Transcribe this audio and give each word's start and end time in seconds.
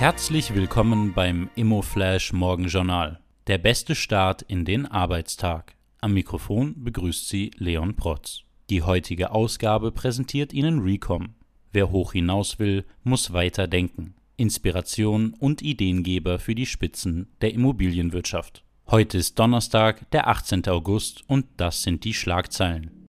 Herzlich 0.00 0.54
willkommen 0.54 1.12
beim 1.12 1.50
ImmoFlash 1.56 2.32
Morgenjournal. 2.32 3.20
Der 3.48 3.58
beste 3.58 3.94
Start 3.94 4.40
in 4.40 4.64
den 4.64 4.86
Arbeitstag. 4.86 5.74
Am 6.00 6.14
Mikrofon 6.14 6.74
begrüßt 6.82 7.28
Sie 7.28 7.50
Leon 7.58 7.96
Protz. 7.96 8.44
Die 8.70 8.80
heutige 8.80 9.32
Ausgabe 9.32 9.92
präsentiert 9.92 10.54
Ihnen 10.54 10.78
Recom. 10.78 11.34
Wer 11.70 11.90
hoch 11.90 12.14
hinaus 12.14 12.58
will, 12.58 12.86
muss 13.04 13.34
weiter 13.34 13.68
denken. 13.68 14.14
Inspiration 14.38 15.34
und 15.38 15.60
Ideengeber 15.60 16.38
für 16.38 16.54
die 16.54 16.64
Spitzen 16.64 17.28
der 17.42 17.52
Immobilienwirtschaft. 17.52 18.64
Heute 18.90 19.18
ist 19.18 19.38
Donnerstag, 19.38 20.10
der 20.12 20.28
18. 20.28 20.66
August 20.68 21.24
und 21.26 21.44
das 21.58 21.82
sind 21.82 22.04
die 22.04 22.14
Schlagzeilen. 22.14 23.04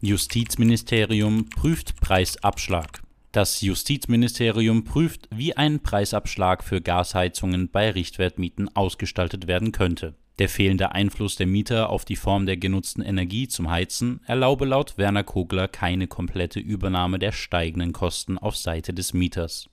Justizministerium 0.00 1.50
prüft 1.50 2.00
Preisabschlag. 2.00 3.02
Das 3.38 3.60
Justizministerium 3.60 4.82
prüft, 4.82 5.28
wie 5.30 5.56
ein 5.56 5.78
Preisabschlag 5.78 6.64
für 6.64 6.80
Gasheizungen 6.80 7.70
bei 7.70 7.88
Richtwertmieten 7.92 8.68
ausgestaltet 8.74 9.46
werden 9.46 9.70
könnte. 9.70 10.16
Der 10.40 10.48
fehlende 10.48 10.90
Einfluss 10.90 11.36
der 11.36 11.46
Mieter 11.46 11.88
auf 11.90 12.04
die 12.04 12.16
Form 12.16 12.46
der 12.46 12.56
genutzten 12.56 13.00
Energie 13.00 13.46
zum 13.46 13.70
Heizen 13.70 14.22
erlaube 14.26 14.64
laut 14.64 14.98
Werner 14.98 15.22
Kogler 15.22 15.68
keine 15.68 16.08
komplette 16.08 16.58
Übernahme 16.58 17.20
der 17.20 17.30
steigenden 17.30 17.92
Kosten 17.92 18.38
auf 18.38 18.56
Seite 18.56 18.92
des 18.92 19.14
Mieters. 19.14 19.70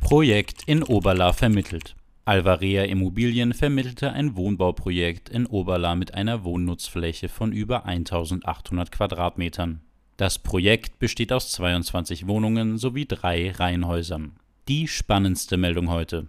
Projekt 0.00 0.64
in 0.66 0.82
Oberla 0.82 1.32
vermittelt. 1.32 1.94
Alvarea 2.24 2.82
Immobilien 2.82 3.54
vermittelte 3.54 4.10
ein 4.10 4.34
Wohnbauprojekt 4.34 5.28
in 5.28 5.46
Oberla 5.46 5.94
mit 5.94 6.14
einer 6.14 6.42
Wohnnutzfläche 6.42 7.28
von 7.28 7.52
über 7.52 7.84
1800 7.84 8.90
Quadratmetern. 8.90 9.82
Das 10.20 10.38
Projekt 10.38 10.98
besteht 10.98 11.32
aus 11.32 11.50
22 11.52 12.26
Wohnungen 12.26 12.76
sowie 12.76 13.06
drei 13.06 13.52
Reihenhäusern. 13.52 14.32
Die 14.68 14.86
spannendste 14.86 15.56
Meldung 15.56 15.88
heute. 15.88 16.26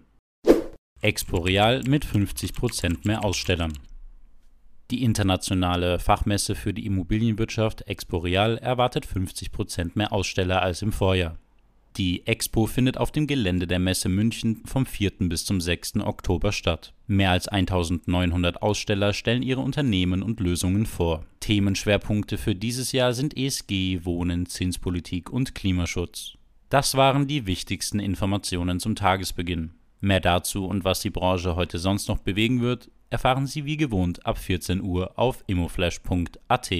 Exporeal 1.02 1.82
mit 1.82 2.06
50% 2.06 3.00
mehr 3.06 3.22
Ausstellern. 3.22 3.74
Die 4.90 5.02
internationale 5.02 5.98
Fachmesse 5.98 6.54
für 6.54 6.72
die 6.72 6.86
Immobilienwirtschaft 6.86 7.82
Exporeal 7.82 8.56
erwartet 8.56 9.06
50% 9.06 9.90
mehr 9.92 10.10
Aussteller 10.14 10.62
als 10.62 10.80
im 10.80 10.92
Vorjahr. 10.92 11.36
Die 11.98 12.26
Expo 12.26 12.64
findet 12.64 12.96
auf 12.96 13.12
dem 13.12 13.26
Gelände 13.26 13.66
der 13.66 13.78
Messe 13.78 14.08
München 14.08 14.62
vom 14.64 14.86
4. 14.86 15.28
bis 15.28 15.44
zum 15.44 15.60
6. 15.60 15.96
Oktober 15.96 16.52
statt. 16.52 16.94
Mehr 17.06 17.32
als 17.32 17.46
1900 17.46 18.62
Aussteller 18.62 19.12
stellen 19.12 19.42
ihre 19.42 19.60
Unternehmen 19.60 20.22
und 20.22 20.40
Lösungen 20.40 20.86
vor. 20.86 21.26
Themenschwerpunkte 21.42 22.38
für 22.38 22.54
dieses 22.54 22.92
Jahr 22.92 23.12
sind 23.12 23.36
ESG, 23.36 24.04
Wohnen, 24.04 24.46
Zinspolitik 24.46 25.28
und 25.30 25.54
Klimaschutz. 25.54 26.38
Das 26.70 26.94
waren 26.94 27.26
die 27.26 27.44
wichtigsten 27.44 27.98
Informationen 27.98 28.80
zum 28.80 28.94
Tagesbeginn. 28.94 29.72
Mehr 30.00 30.20
dazu 30.20 30.64
und 30.64 30.84
was 30.84 31.00
die 31.00 31.10
Branche 31.10 31.54
heute 31.54 31.78
sonst 31.78 32.08
noch 32.08 32.18
bewegen 32.18 32.62
wird, 32.62 32.90
erfahren 33.10 33.46
Sie 33.46 33.66
wie 33.66 33.76
gewohnt 33.76 34.24
ab 34.24 34.38
14 34.38 34.80
Uhr 34.80 35.18
auf 35.18 35.44
immoflash.at. 35.46 36.70